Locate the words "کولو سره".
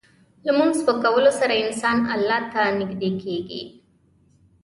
1.03-1.53